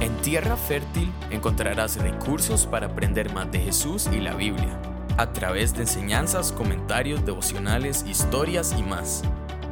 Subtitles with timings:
[0.00, 4.80] En Tierra Fértil encontrarás recursos para aprender más de Jesús y la Biblia,
[5.18, 9.22] a través de enseñanzas, comentarios, devocionales, historias y más.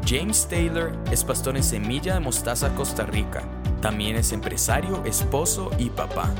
[0.07, 3.43] James Taylor es pastor en Semilla de Mostaza, Costa Rica.
[3.81, 6.31] También es empresario, esposo y papá.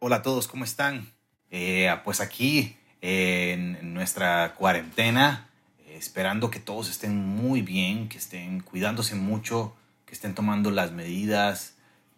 [0.00, 1.12] Hola a todos, ¿cómo están?
[1.52, 5.49] Eh, pues aquí en nuestra cuarentena, eh,
[6.00, 11.74] esperando que todos estén muy bien, que estén cuidándose mucho, que estén tomando las medidas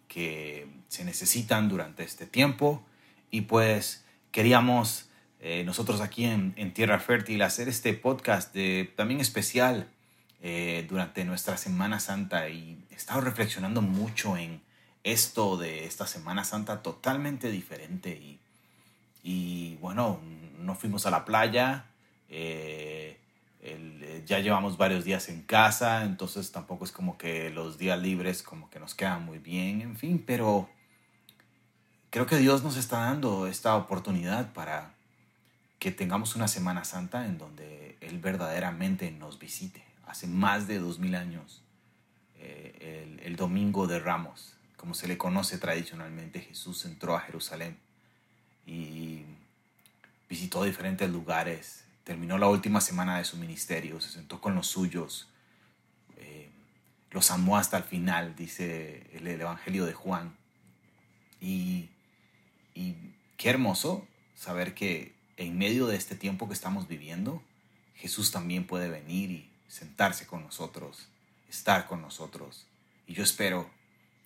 [0.07, 2.81] que se necesitan durante este tiempo.
[3.29, 5.09] Y pues queríamos
[5.41, 9.89] eh, nosotros aquí en, Tierra Fértil hacer este podcast de, también especial
[10.41, 14.61] eh, durante nuestra Semana Santa y he estado reflexionando mucho en
[15.03, 18.39] esto de esta Semana Santa totalmente diferente
[19.25, 20.21] y, bueno,
[20.59, 21.85] no fuimos a la playa,
[22.29, 23.02] eh,
[24.25, 28.69] ya llevamos varios días en casa, entonces tampoco es como que los días libres como
[28.69, 30.69] que nos quedan muy bien, en fin, pero
[32.09, 34.93] creo que Dios nos está dando esta oportunidad para
[35.79, 39.83] que tengamos una Semana Santa en donde Él verdaderamente nos visite.
[40.05, 41.61] Hace más de dos mil años,
[42.35, 47.77] eh, el, el Domingo de Ramos, como se le conoce tradicionalmente, Jesús entró a Jerusalén
[48.65, 49.23] y
[50.29, 55.29] visitó diferentes lugares, terminó la última semana de su ministerio, se sentó con los suyos,
[56.17, 56.49] eh,
[57.11, 60.35] los amó hasta el final, dice el, Evangelio de Juan.
[61.39, 61.89] Y,
[62.75, 62.95] y
[63.37, 67.41] qué hermoso saber que en medio de este tiempo que estamos viviendo,
[67.95, 71.07] Jesús también puede venir y sentarse con nosotros,
[71.49, 72.67] estar con nosotros.
[73.07, 73.69] Y yo espero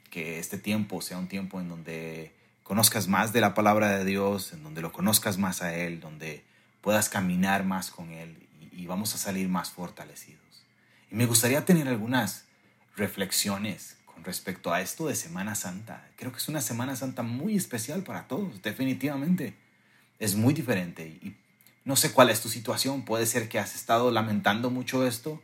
[0.09, 4.53] que este tiempo sea un tiempo en donde conozcas más de la palabra de Dios,
[4.53, 6.44] en donde lo conozcas más a Él, donde
[6.81, 8.38] puedas caminar más con Él
[8.72, 10.42] y, vamos a salir más fortalecidos.
[11.11, 12.45] Y me gustaría tener algunas
[12.95, 16.08] reflexiones con respecto a esto de Semana Santa.
[16.16, 19.56] Creo que es una Semana Santa muy especial para todos, definitivamente.
[20.19, 21.35] Es muy diferente y
[21.84, 23.03] no sé cuál es tu situación.
[23.03, 25.41] Puede ser que has estado lamentando mucho esto,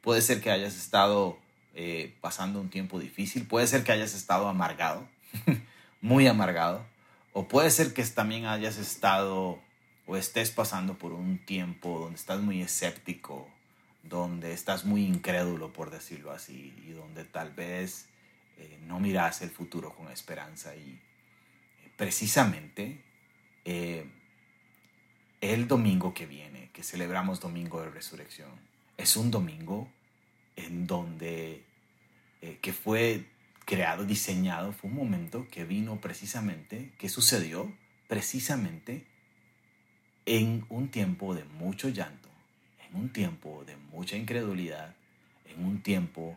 [0.00, 1.38] puede ser que hayas estado
[1.74, 5.06] eh, pasando un tiempo difícil, puede ser que hayas estado amargado.
[6.04, 6.84] muy amargado.
[7.32, 9.58] O puede ser que también hayas estado
[10.06, 13.48] o estés pasando por un tiempo donde estás muy escéptico,
[14.02, 18.08] donde estás muy incrédulo, por decirlo así, y donde tal vez
[18.58, 20.76] eh, no miras el futuro con esperanza.
[20.76, 21.00] Y
[21.84, 23.02] eh, precisamente
[23.64, 24.06] eh,
[25.40, 28.50] el domingo que viene, que celebramos Domingo de Resurrección,
[28.96, 29.88] es un domingo
[30.56, 31.64] en donde,
[32.60, 33.26] que fue
[33.64, 37.72] creado, diseñado, fue un momento que vino precisamente, que sucedió
[38.06, 39.04] precisamente
[40.26, 42.28] en un tiempo de mucho llanto,
[42.88, 44.94] en un tiempo de mucha incredulidad,
[45.46, 46.36] en un tiempo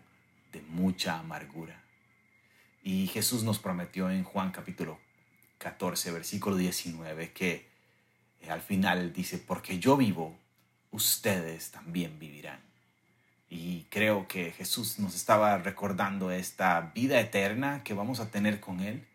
[0.52, 1.81] de mucha amargura.
[2.84, 5.00] Y Jesús nos prometió en Juan capítulo
[5.59, 7.68] 14, versículo 19, que
[8.42, 10.38] eh, al final dice, porque yo vivo,
[10.92, 12.59] ustedes también vivirán.
[13.50, 18.81] Y creo que Jesús nos estaba recordando esta vida eterna que vamos a tener con
[18.81, 19.08] Él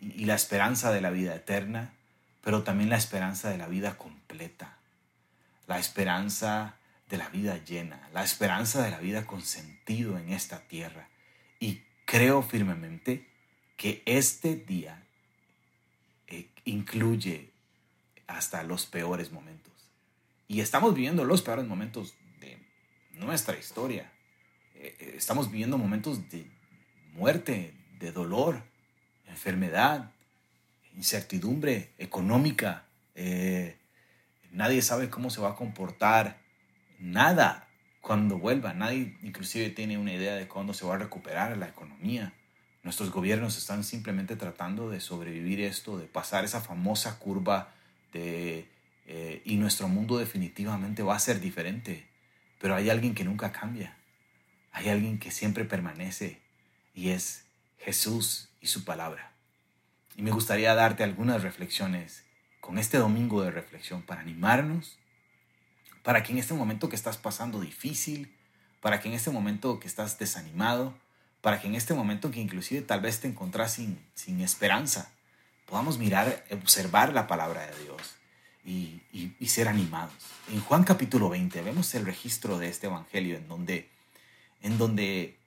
[0.00, 1.92] y la esperanza de la vida eterna,
[2.42, 4.78] pero también la esperanza de la vida completa,
[5.66, 6.76] la esperanza
[7.08, 11.08] de la vida llena, la esperanza de la vida con sentido en esta tierra.
[11.60, 13.28] Y creo firmemente
[13.76, 15.02] que este día
[16.26, 17.52] eh, incluye
[18.26, 19.72] hasta los peores momentos.
[20.46, 22.14] Y estamos viviendo los peores momentos
[23.18, 24.10] nuestra historia.
[24.74, 26.50] Eh, eh, estamos viviendo momentos de
[27.12, 28.62] muerte, de dolor,
[29.26, 30.12] enfermedad,
[30.98, 32.84] incertidumbre económica.
[33.14, 33.78] Eh,
[34.50, 36.38] nadie sabe cómo se va a comportar
[36.98, 37.68] nada
[38.00, 38.74] cuando vuelva.
[38.74, 42.34] Nadie inclusive tiene una idea de cuándo se va a recuperar la economía.
[42.82, 47.72] Nuestros gobiernos están simplemente tratando de sobrevivir esto, de pasar esa famosa curva
[48.12, 48.68] de,
[49.44, 52.08] y nuestro mundo definitivamente va a ser diferente.
[52.58, 53.96] Pero hay alguien que nunca cambia.
[54.72, 56.40] Hay alguien que siempre permanece
[56.94, 57.44] y es
[57.78, 59.37] Jesús y su palabra.
[60.18, 62.24] Y me gustaría darte algunas reflexiones
[62.60, 64.98] con este domingo de reflexión para animarnos,
[66.02, 68.34] para que en este momento que estás pasando difícil,
[68.80, 70.92] para que en este momento que estás desanimado,
[71.40, 75.12] para que en este momento que inclusive tal vez te encontrás sin, sin esperanza,
[75.66, 78.16] podamos mirar, observar la palabra de Dios
[78.64, 80.16] y, ser animados.
[80.52, 83.88] En Juan capítulo 20 vemos el registro de este evangelio en donde,
[84.62, 85.38] en donde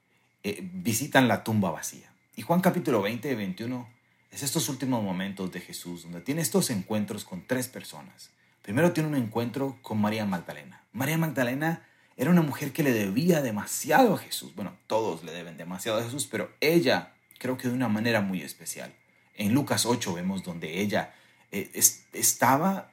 [0.44, 2.10] eh, visitan la tumba vacía.
[2.36, 4.01] Y Juan capítulo 20 y 21
[4.32, 8.30] es estos últimos momentos de Jesús, donde tiene estos encuentros con tres personas.
[8.62, 10.82] Primero tiene un encuentro con María Magdalena.
[10.92, 11.86] María Magdalena
[12.16, 14.54] era una mujer que le debía demasiado a Jesús.
[14.54, 18.40] Bueno, todos le deben demasiado a Jesús, pero ella creo que de una manera muy
[18.40, 18.94] especial.
[19.34, 21.14] En Lucas 8 vemos donde ella
[21.50, 21.70] eh,
[22.12, 22.90] estaba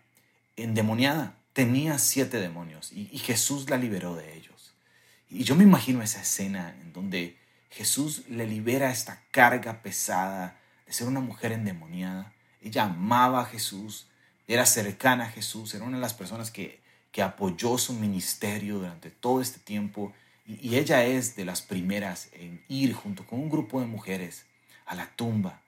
[0.57, 4.73] endemoniada, tenía siete demonios y, Jesús la liberó de ellos.
[5.29, 7.37] Y yo me imagino esa escena en donde
[7.69, 10.58] Jesús le libera esta carga pesada
[10.89, 12.33] de ser una mujer endemoniada.
[12.63, 14.07] Ella amaba a Jesús,
[14.47, 16.81] era cercana a Jesús, era una de las personas que,
[17.11, 20.11] que apoyó su ministerio durante todo este tiempo.
[20.47, 24.47] Y, ella es de las primeras en ir junto con un grupo de mujeres
[24.87, 25.61] a la tumba,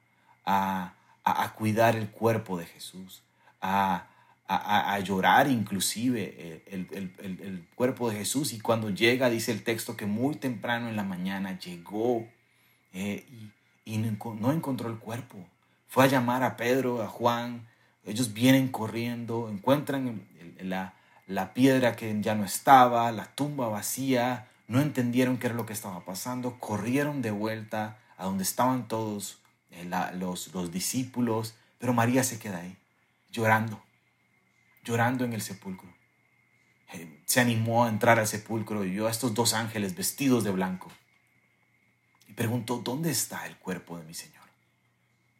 [0.43, 3.21] a, a, cuidar el cuerpo de Jesús,
[3.61, 4.07] a,
[4.47, 8.53] a, llorar inclusive el, el, el, cuerpo de Jesús.
[8.53, 12.27] Y cuando llega, dice el texto que muy temprano en la mañana llegó
[12.91, 13.23] eh,
[13.85, 15.37] y, no encontró el cuerpo.
[15.87, 17.67] Fue a llamar a Pedro, a Juan.
[18.05, 20.27] Ellos vienen corriendo, encuentran
[20.59, 20.93] la,
[21.27, 24.47] la piedra que ya no estaba, la tumba vacía.
[24.67, 26.59] No entendieron qué era lo que estaba pasando.
[26.59, 29.39] Corrieron de vuelta a donde estaban todos
[29.71, 31.55] eh, los, los discípulos.
[31.77, 32.77] Pero María se queda ahí,
[33.31, 33.81] llorando
[34.83, 35.89] llorando en el sepulcro.
[36.93, 40.51] Eh, se animó a entrar al sepulcro y vio a estos dos ángeles vestidos de
[40.51, 40.91] blanco.
[42.41, 44.43] Y preguntó, ¿dónde está el cuerpo de mi Señor?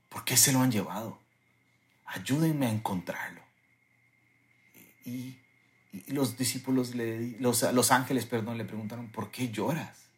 [0.10, 1.20] ¿Por qué se lo han llevado?
[2.06, 3.42] Ayúdenme a encontrarlo.
[5.06, 5.38] Y,
[6.08, 10.10] los discípulos, le, los, los ángeles, perdón, le preguntaron, ¿por qué lloras?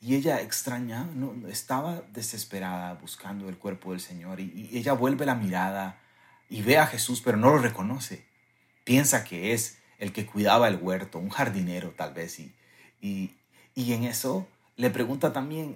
[0.00, 5.26] Y ella extraña, no, estaba desesperada buscando el cuerpo del Señor y, y, ella vuelve
[5.26, 6.00] la mirada
[6.48, 8.26] y ve a Jesús, pero no lo reconoce
[8.86, 12.54] piensa que es el que cuidaba el huerto, un jardinero tal vez, y,
[13.74, 14.46] y, en eso
[14.76, 15.74] le pregunta también,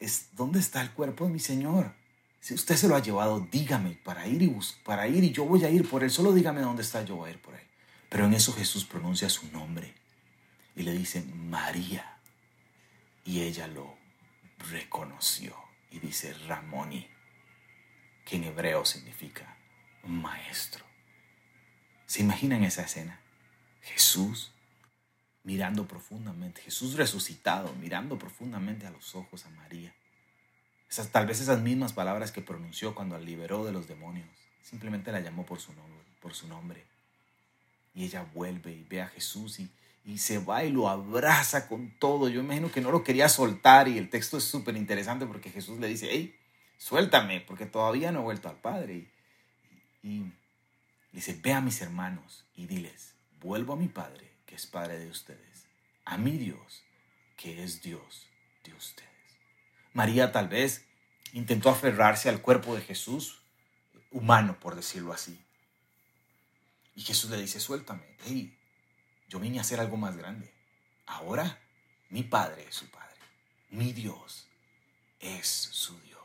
[0.00, 1.94] ¿es, ¿dónde está el cuerpo de mi Señor?
[2.40, 5.64] Si usted se lo ha llevado, dígame para ir, y para ir y yo voy
[5.64, 7.66] a ir por él, solo dígame dónde está, yo voy a ir por él.
[8.08, 9.94] Pero en eso Jesús pronuncia su nombre
[10.76, 12.18] y le dice María.
[13.24, 13.96] Y ella lo
[14.70, 15.56] reconoció
[15.90, 17.08] y dice Ramoni,
[18.24, 19.56] que en hebreo significa
[20.04, 20.84] maestro.
[22.06, 23.20] ¿Se imaginan esa escena?
[23.82, 24.52] Jesús
[25.46, 29.94] mirando profundamente, Jesús resucitado, mirando profundamente a los ojos a María.
[30.90, 34.26] Esas, tal vez esas mismas palabras que pronunció cuando la liberó de los demonios.
[34.60, 36.02] Simplemente la llamó por su nombre.
[36.20, 36.84] Por su nombre.
[37.94, 39.70] Y ella vuelve y ve a Jesús y,
[40.04, 42.28] y se va y lo abraza con todo.
[42.28, 45.78] Yo imagino que no lo quería soltar y el texto es súper interesante porque Jesús
[45.78, 46.36] le dice, hey,
[46.76, 49.08] suéltame porque todavía no he vuelto al Padre.
[50.02, 50.24] y
[51.12, 55.10] Dice, ve a mis hermanos y diles, vuelvo a mi Padre, que es Padre de
[55.10, 55.66] ustedes,
[56.04, 56.82] a mi Dios,
[57.36, 58.26] que es Dios
[58.64, 59.10] de ustedes.
[59.92, 60.84] María tal vez
[61.32, 63.42] intentó aferrarse al cuerpo de Jesús,
[64.10, 65.38] humano, por decirlo así.
[66.94, 68.56] Y Jesús le dice, suéltame, hey,
[69.28, 70.52] yo vine a hacer algo más grande.
[71.06, 71.60] Ahora
[72.08, 73.16] mi Padre es su Padre,
[73.70, 74.46] mi Dios
[75.20, 76.16] es su Dios.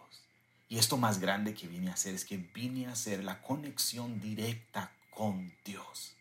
[0.70, 4.22] Y esto más grande que vine a hacer es que vine a hacer la conexión
[4.22, 6.16] directa con Dios.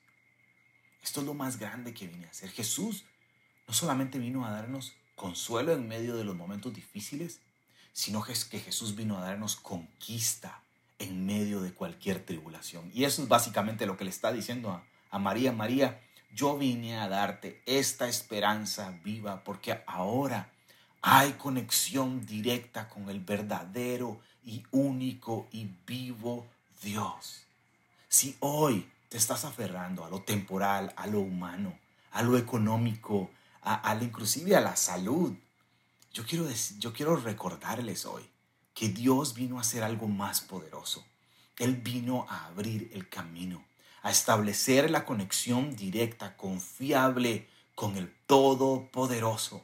[1.02, 2.50] Esto es lo más grande que vine a hacer.
[2.50, 3.04] Jesús
[3.66, 7.40] no solamente vino a darnos consuelo en medio de los momentos difíciles,
[7.92, 10.62] sino que Jesús vino a darnos conquista
[10.98, 12.90] en medio de cualquier tribulación.
[12.94, 15.52] Y eso es básicamente lo que le está diciendo a, a María.
[15.52, 16.00] María,
[16.32, 20.52] yo vine a darte esta esperanza viva porque ahora
[21.02, 26.46] hay conexión directa con el verdadero y único y vivo
[26.82, 27.46] Dios.
[28.08, 31.76] Si hoy te estás aferrando a lo temporal, a lo humano,
[32.12, 35.34] a lo económico, a, inclusive a la salud,
[36.14, 36.46] yo quiero,
[36.78, 38.22] yo quiero recordarles hoy
[38.72, 41.04] que Dios vino a hacer algo más poderoso.
[41.58, 43.64] Él vino a abrir el camino,
[44.02, 49.62] a establecer la conexión directa, confiable con el Todopoderoso.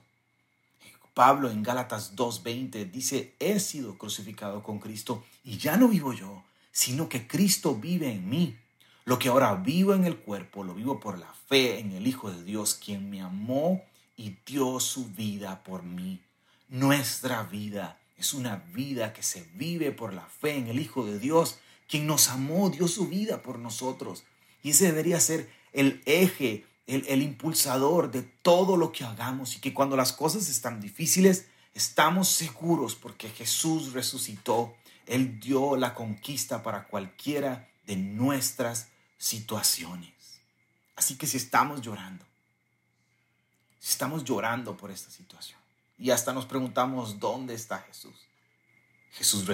[1.14, 6.42] Pablo en Gálatas 2.20 dice, he sido crucificado con Cristo y ya no vivo yo,
[6.72, 8.58] sino que Cristo vive en mí.
[9.06, 12.30] Lo que ahora vivo en el cuerpo, lo vivo por la fe en el Hijo
[12.30, 13.84] de Dios, quien me amó
[14.16, 16.20] y dio su vida por mí.
[16.68, 21.20] Nuestra vida es una vida que se vive por la fe en el Hijo de
[21.20, 24.24] Dios, quien nos amó, dio su vida por nosotros.
[24.64, 29.74] Y ese debería ser el eje el, impulsador de todo lo que hagamos y que
[29.74, 34.74] cuando las cosas están difíciles, estamos seguros porque Jesús resucitó.
[35.06, 40.40] Él dio la conquista para cualquiera de nuestras situaciones.
[40.94, 42.24] Así que si estamos llorando,
[43.78, 45.60] si estamos llorando por esta situación
[45.98, 48.16] y hasta nos preguntamos, ¿dónde está Jesús?
[49.12, 49.46] Jesús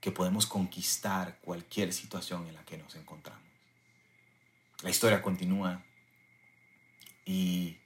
[0.00, 3.42] que podemos conquistar cualquier situación en la que nos encontramos.
[4.82, 5.82] La historia continúa
[7.24, 7.78] y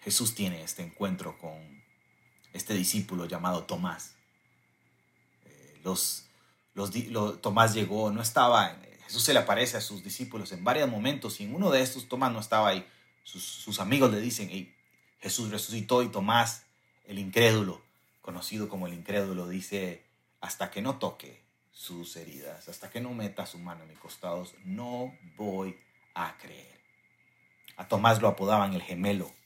[0.00, 1.84] Jesús tiene este encuentro con
[2.52, 4.16] este discípulo llamado Tomás.
[5.82, 6.26] Los,
[6.74, 11.40] los, Tomás llegó, no estaba, Jesús se le aparece a sus discípulos en varios momentos
[11.40, 12.86] y en uno de estos Tomás no estaba ahí.
[13.24, 14.50] Sus, amigos le dicen,
[15.20, 16.64] Jesús resucitó y Tomás,
[17.04, 17.82] el incrédulo,
[18.20, 20.04] conocido como el incrédulo, dice,
[20.40, 24.54] hasta que no toque sus heridas, hasta que no meta su mano en mis costados,
[24.64, 25.78] no voy
[26.14, 26.80] a creer.
[27.76, 29.32] A Tomás lo apodaban el gemelo.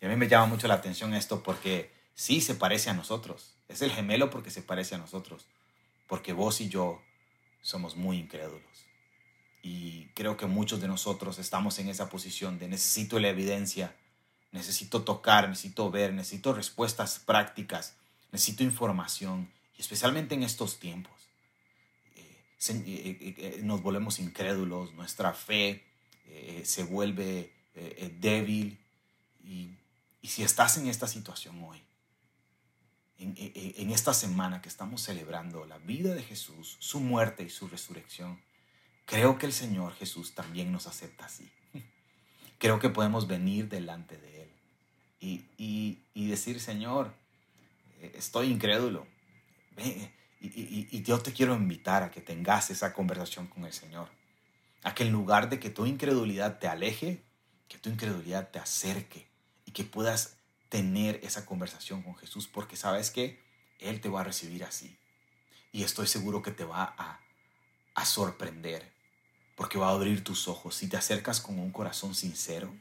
[0.00, 3.54] Y a mí me llama mucho la atención esto porque sí se parece a nosotros.
[3.74, 5.46] Es el gemelo porque se parece a nosotros.
[6.06, 7.02] Porque vos y yo
[7.60, 8.86] somos muy incrédulos.
[9.64, 13.96] Y creo que muchos de nosotros estamos en esa posición de necesito la evidencia,
[14.52, 17.96] necesito tocar, necesito ver, necesito respuestas prácticas,
[18.30, 19.50] necesito información.
[19.76, 21.12] Y especialmente en estos tiempos.
[22.14, 25.84] Eh, eh, eh, nos volvemos incrédulos, nuestra fe
[26.62, 27.52] se vuelve
[28.20, 28.78] débil.
[29.42, 29.70] Y,
[30.22, 31.82] si estás en esta situación hoy,
[33.18, 38.40] en, esta semana que estamos celebrando la vida de Jesús, su muerte y su resurrección,
[39.06, 41.50] creo que el Señor Jesús también nos acepta así.
[42.58, 44.50] Creo que podemos venir delante de Él
[45.20, 47.14] y, y decir, Señor,
[48.14, 49.06] estoy incrédulo,
[50.40, 54.08] y, yo te quiero invitar a que tengas esa conversación con el Señor.
[54.82, 57.22] A que en lugar de que tu incredulidad te aleje,
[57.68, 59.26] que tu incredulidad te acerque
[59.64, 60.36] y que puedas
[60.74, 63.40] tener esa conversación con Jesús, porque sabes que
[63.78, 64.98] Él te va a recibir así.
[65.70, 67.20] Y estoy seguro que te va a,
[67.94, 68.92] a sorprender,
[69.56, 70.74] porque va a abrir tus ojos.
[70.74, 72.74] Si te acercas con un corazón sincero,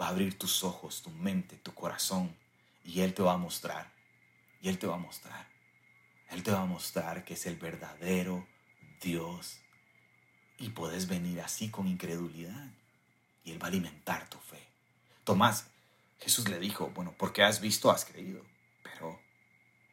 [0.00, 2.34] va a abrir tus ojos, tu mente, tu corazón,
[2.82, 3.92] y Él te va a mostrar.
[4.62, 5.54] Y Él te va a mostrar
[6.34, 8.46] él te va a mostrar que es el verdadero
[9.00, 9.60] Dios.
[10.58, 12.72] Y puedes venir así con incredulidad.
[13.44, 14.66] Y Él va a alimentar tu fe.
[15.22, 15.68] Tomás,
[16.18, 18.42] Jesús le dijo, bueno, porque has visto, has creído.
[18.82, 19.20] Pero,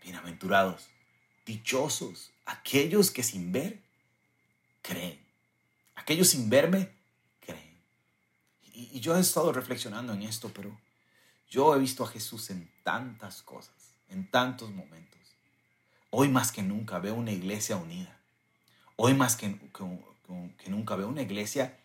[0.04, 0.90] bienaventurados,
[1.46, 3.82] dichosos, aquellos que sin ver,
[4.82, 5.20] creen.
[5.96, 6.90] Aquellos sin verme,
[7.40, 7.78] creen.
[8.64, 10.80] Y, yo he estado reflexionando en esto, pero
[11.50, 13.76] yo he visto a Jesús en tantas cosas,
[14.10, 15.20] en tantos momentos.
[16.10, 18.18] Hoy más que nunca veo una iglesia unida.
[18.96, 21.78] Hoy más que, que, nunca veo una iglesia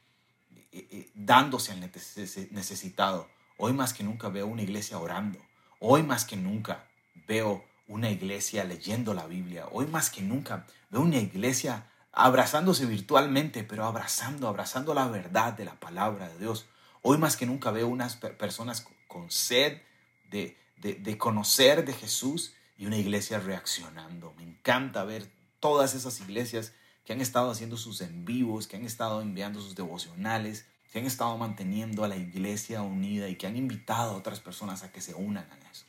[0.73, 3.29] eh, eh, dándose al necesitado.
[3.59, 5.39] Hoy más que nunca veo una iglesia orando.
[5.81, 6.89] Hoy más que nunca
[7.27, 9.67] veo una iglesia leyendo la Biblia.
[9.71, 15.65] Hoy más que nunca veo una iglesia abrazándose virtualmente, pero abrazando, abrazando la verdad de
[15.65, 16.67] la palabra de Dios.
[17.03, 19.81] Hoy más que nunca veo unas personas con sed
[20.31, 24.35] de, de, de conocer de Jesús y una iglesia reaccionando.
[24.37, 26.73] Me encanta ver todas esas iglesias
[27.05, 31.07] que han estado haciendo sus en vivos, que han estado enviando sus devocionales, que han
[31.07, 35.03] estado manteniendo a la iglesia unida y que han invitado a otras personas a que
[35.03, 35.85] se unan a eso.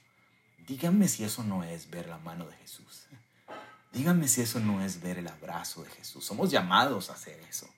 [0.67, 3.05] Díganme si eso no es ver la mano de Jesús.
[3.93, 6.25] Díganme si eso no es ver el abrazo de Jesús.
[6.25, 7.69] Somos llamados a hacer eso.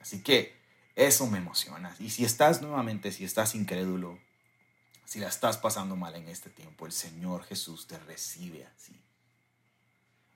[0.00, 0.54] Así que
[0.94, 1.92] eso me emociona.
[1.98, 4.20] Y si estás nuevamente, si estás incrédulo,
[5.06, 8.94] si la estás pasando mal en este tiempo, el Señor Jesús te recibe así.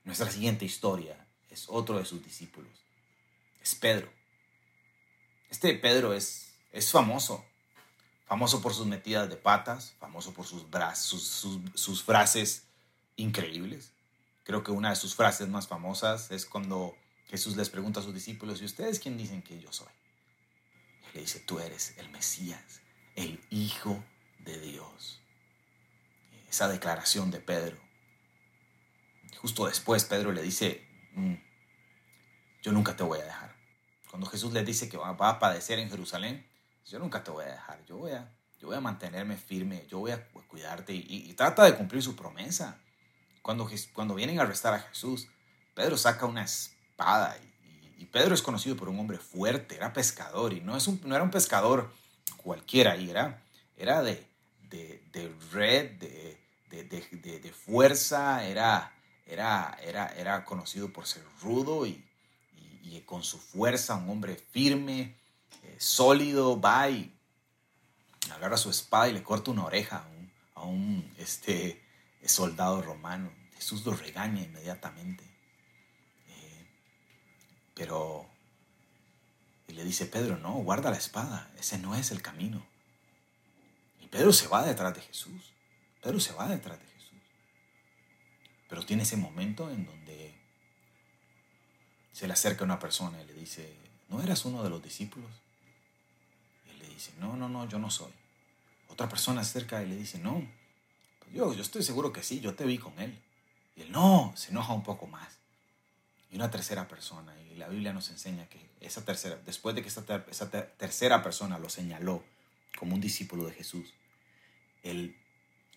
[0.03, 1.15] Nuestra siguiente historia
[1.49, 2.73] es otro de sus discípulos.
[3.63, 4.11] Es Pedro.
[5.51, 7.45] Este Pedro es, es famoso.
[8.25, 10.63] Famoso por sus metidas de patas, famoso por sus,
[10.95, 12.63] sus, sus frases
[13.17, 13.91] increíbles.
[14.43, 16.95] Creo que una de sus frases más famosas es cuando
[17.27, 19.91] Jesús les pregunta a sus discípulos, ¿y ustedes quién dicen que yo soy?
[21.11, 22.81] Y le dice, tú eres el Mesías,
[23.15, 24.01] el Hijo
[24.39, 25.19] de Dios.
[26.49, 27.77] Esa declaración de Pedro.
[29.37, 31.35] Justo después Pedro le dice, mm,
[32.61, 33.50] yo nunca te voy a dejar.
[34.11, 36.45] Cuando Jesús le dice que va a padecer en Jerusalén,
[36.85, 39.99] yo nunca te voy a dejar, yo voy a, yo voy a mantenerme firme, yo
[39.99, 42.77] voy a cuidarte y, trata de cumplir su promesa.
[43.41, 45.29] Cuando, cuando vienen a arrestar a Jesús,
[45.73, 47.37] Pedro saca una espada
[47.97, 51.23] y, Pedro es conocido por un hombre fuerte, era pescador y no, es no era
[51.23, 51.93] un pescador
[52.35, 53.41] cualquiera, era,
[53.77, 54.27] era de,
[54.69, 55.91] de, red,
[56.69, 58.91] de, fuerza, era,
[59.25, 62.03] era, era, era conocido por ser rudo y,
[63.05, 65.15] con su fuerza, un hombre firme,
[65.63, 67.13] eh, sólido, va y
[68.33, 70.07] agarra su espada y le corta una oreja
[70.55, 71.81] a un, este,
[72.25, 73.31] soldado romano.
[73.55, 75.23] Jesús lo regaña inmediatamente.
[76.27, 76.67] Eh,
[77.73, 78.27] pero
[79.67, 82.65] y le dice, Pedro, no, guarda la espada, ese no es el camino.
[84.11, 85.53] Pedro se va detrás de Jesús.
[86.03, 87.17] Pedro se va detrás de Jesús.
[88.67, 90.35] Pero tiene ese momento en donde
[92.11, 93.73] se le acerca una persona y le dice,
[94.09, 95.31] ¿no eras uno de los discípulos?
[96.65, 98.11] Y él le dice, no, no, no, yo no soy.
[98.89, 100.45] Otra persona acerca y le dice, no,
[101.19, 103.17] pues yo, yo estoy seguro que sí, yo te vi con él.
[103.75, 105.37] Y él, no, se enoja un poco más.
[106.31, 109.89] Y una tercera persona, y la Biblia nos enseña que esa tercera, después de que
[109.89, 112.23] esa, esa tercera persona lo señaló
[112.77, 113.93] como un discípulo de Jesús,
[114.83, 115.15] él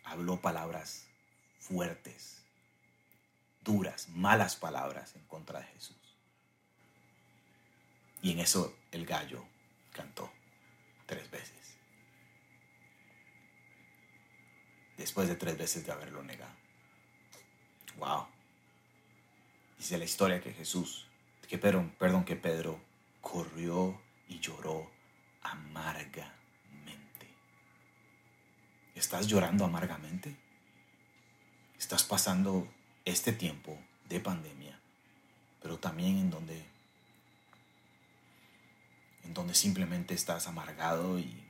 [0.05, 1.07] habló palabras
[1.59, 2.43] fuertes,
[3.63, 5.97] duras, malas palabras en contra de Jesús.
[8.25, 9.45] Y en eso el gallo
[9.93, 10.33] cantó
[11.05, 11.77] tres veces.
[14.97, 16.55] Después de tres veces de haberlo negado.
[17.99, 18.27] Wow.
[19.77, 21.07] Dice la historia que Jesús,
[21.47, 22.81] que Pedro, perdón, que Pedro
[23.21, 24.91] corrió y lloró
[25.43, 26.33] amargamente.
[28.95, 30.35] ¿Estás llorando amargamente?
[31.79, 32.67] ¿Estás pasando
[33.05, 33.79] este tiempo
[34.09, 34.81] de pandemia,
[35.61, 36.74] pero también en donde
[39.25, 41.43] en donde simplemente estás amargado y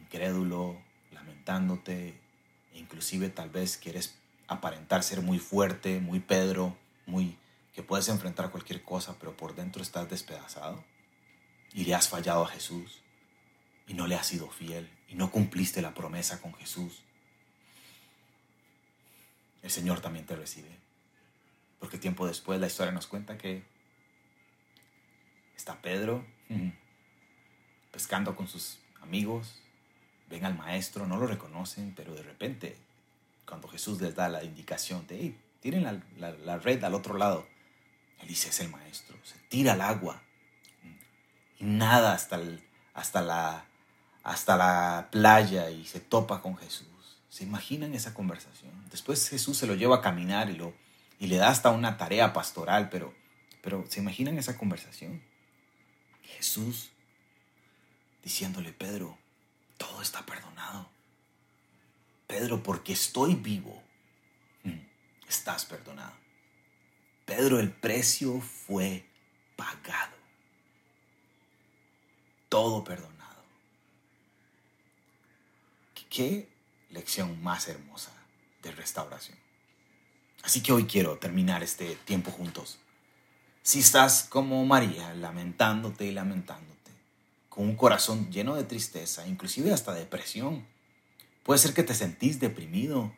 [0.00, 0.80] incrédulo,
[1.12, 2.20] lamentándote,
[2.72, 4.14] e inclusive tal vez quieres
[4.48, 6.76] aparentar ser muy fuerte, muy Pedro,
[7.06, 7.36] muy
[7.74, 10.84] que puedes enfrentar cualquier cosa, pero por dentro estás despedazado
[11.72, 13.00] y le has fallado a Jesús
[13.88, 17.02] y no le has sido fiel y no cumpliste la promesa con Jesús.
[19.62, 20.68] El Señor también te recibe.
[21.80, 23.64] Porque tiempo después la historia nos cuenta que
[25.56, 26.24] está Pedro
[27.90, 29.60] pescando con sus amigos,
[30.28, 32.76] ven al maestro, no lo reconocen, pero de repente,
[33.46, 37.46] cuando Jesús les da la indicación de, hey, tiren la, red al otro lado,
[38.20, 40.22] él dice, es el maestro, se tira al agua
[41.58, 42.40] y nada hasta,
[42.94, 43.64] hasta, la,
[44.22, 46.88] hasta la playa y se topa con Jesús.
[47.28, 48.72] ¿Se imaginan esa conversación?
[48.90, 50.72] Después Jesús se lo lleva a caminar y, lo,
[51.18, 53.14] y le da hasta una tarea pastoral, pero,
[53.62, 55.22] pero ¿se imaginan esa conversación?
[56.24, 56.90] Jesús
[58.22, 59.18] diciéndole, Pedro,
[59.76, 60.88] todo está perdonado.
[62.26, 63.82] Pedro, porque estoy vivo,
[65.28, 66.14] estás perdonado.
[67.24, 69.06] Pedro, el precio fue
[69.56, 70.16] pagado.
[72.48, 73.14] Todo perdonado.
[76.14, 76.48] ¿Qué
[76.90, 78.12] lección más hermosa
[78.62, 79.36] de restauración?
[80.44, 82.78] Así que hoy quiero terminar este tiempo juntos.
[83.64, 86.92] Si estás como María, lamentándote y lamentándote,
[87.48, 90.64] con un corazón lleno de tristeza, inclusive hasta depresión,
[91.42, 93.12] puede ser que te sentís deprimido,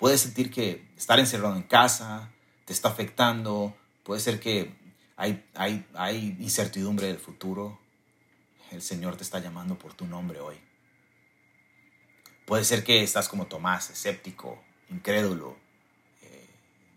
[0.00, 2.32] Puedes sentir que estar encerrado en casa
[2.64, 3.76] te está afectando.
[4.02, 4.74] Puede ser que
[5.14, 7.78] hay, hay, hay incertidumbre del futuro.
[8.70, 10.56] El Señor te está llamando por tu nombre hoy.
[12.46, 15.58] Puede ser que estás como Tomás, escéptico, incrédulo.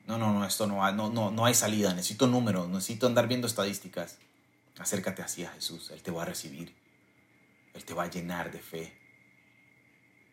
[0.05, 1.93] No, no, no, esto no, no, no, no hay salida.
[1.93, 4.17] Necesito números, necesito andar viendo estadísticas.
[4.77, 5.91] Acércate así a Jesús.
[5.91, 6.75] Él te va a recibir.
[7.73, 8.93] Él te va a llenar de fe.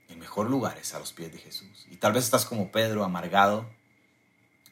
[0.09, 1.87] El mejor lugar es a los pies de Jesús.
[1.91, 3.71] Y tal vez estás como Pedro, amargado.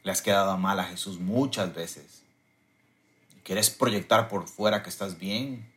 [0.02, 2.24] Le has quedado mal a Jesús muchas veces.
[3.44, 5.72] quieres proyectar por fuera que estás bien.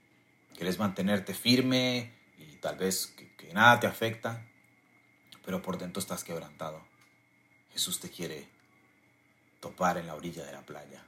[0.56, 4.46] Quieres mantenerte firme y tal vez que nada te afecta.
[5.46, 6.84] Pero por dentro estás quebrantado.
[7.72, 8.50] Jesús te quiere
[9.62, 11.06] topar en la orilla de la playa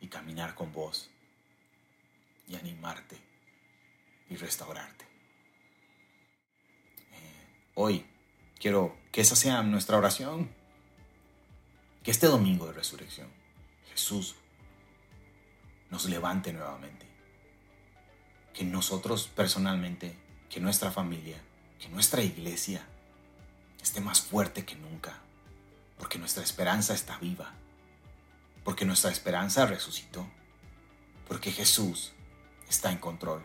[0.00, 1.10] y caminar con vos
[2.48, 3.18] y animarte
[4.30, 5.06] y restaurarte
[7.76, 8.06] hoy
[8.58, 10.50] quiero que esa sea nuestra oración.
[12.02, 13.28] Que este domingo de resurrección
[13.90, 14.34] Jesús
[15.90, 17.06] nos levante nuevamente.
[18.52, 20.16] Que nosotros personalmente,
[20.48, 21.36] que nuestra familia,
[21.78, 22.82] que nuestra iglesia
[23.82, 25.20] esté más fuerte que nunca.
[25.98, 27.52] Porque nuestra esperanza está viva.
[28.64, 30.26] Porque nuestra esperanza resucitó.
[31.28, 32.12] Porque Jesús
[32.68, 33.44] está en control.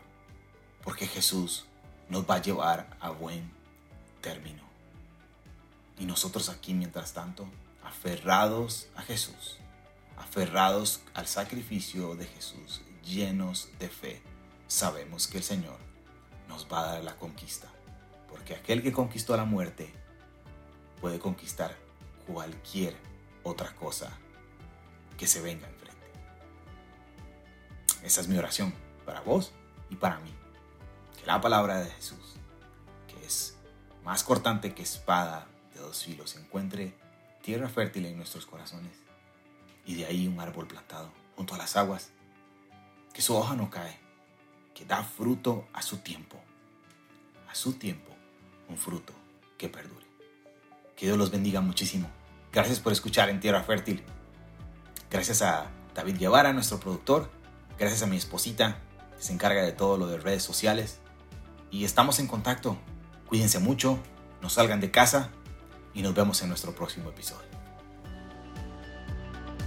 [0.84, 1.66] Porque Jesús
[2.10, 3.52] nos va a llevar a buen
[4.22, 4.64] término.
[6.00, 7.48] Y nosotros aquí, mientras tanto,
[7.84, 9.58] aferrados a Jesús,
[10.18, 14.22] aferrados al sacrificio de Jesús, llenos de fe,
[14.68, 15.78] sabemos que el Señor
[16.48, 17.68] nos va a dar la conquista.
[18.30, 19.94] Porque aquel que conquistó la muerte
[21.00, 21.78] puede conquistar
[22.32, 22.96] cualquier
[23.44, 24.18] otra cosa
[25.18, 25.98] que se venga enfrente.
[28.04, 28.74] Esa es mi oración
[29.06, 29.52] para vos
[29.90, 30.34] y para mí.
[31.20, 32.36] Que la palabra de Jesús,
[33.08, 33.58] que es
[34.04, 36.96] más cortante que espada de dos filos, encuentre
[37.42, 38.94] tierra fértil en nuestros corazones
[39.86, 42.12] y de ahí un árbol plantado junto a las aguas,
[43.14, 44.00] que su hoja no cae,
[44.74, 46.38] que da fruto a su tiempo,
[47.50, 48.12] a su tiempo,
[48.70, 49.14] un fruto
[49.58, 50.06] que perdure.
[50.96, 52.21] Que Dios los bendiga muchísimo.
[52.52, 54.04] Gracias por escuchar en Tierra Fértil.
[55.10, 57.30] Gracias a, David Guevara, nuestro productor.
[57.78, 58.78] Gracias a mi esposita,
[59.18, 61.00] que se encarga de todo lo de redes sociales.
[61.70, 62.78] Y estamos en contacto.
[63.28, 64.00] Cuídense mucho,
[64.42, 65.30] no salgan de casa
[65.94, 67.50] y nos vemos en nuestro próximo episodio.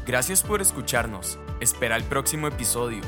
[0.07, 1.39] Gracias por escucharnos.
[1.61, 3.01] Espera el próximo episodio.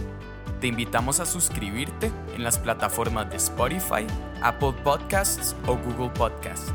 [0.61, 4.07] Te invitamos a suscribirte en las plataformas de Spotify,
[4.43, 6.73] Apple Podcasts o Google Podcasts.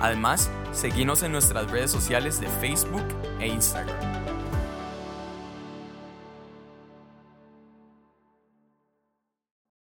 [0.00, 3.04] Además, seguimos en nuestras redes sociales de Facebook
[3.40, 4.13] e Instagram.